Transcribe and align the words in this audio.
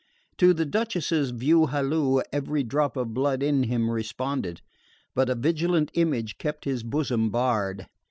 To 0.39 0.51
the 0.51 0.65
Duchess's 0.65 1.29
"view 1.29 1.67
halloo" 1.67 2.21
every 2.33 2.63
drop 2.63 2.97
of 2.97 3.13
blood 3.13 3.43
in 3.43 3.61
him 3.65 3.91
responded; 3.91 4.61
but 5.13 5.29
a 5.29 5.35
vigilant 5.35 5.91
image 5.93 6.39
kept 6.39 6.65
his 6.65 6.81
bosom 6.81 7.29
barred. 7.29 7.85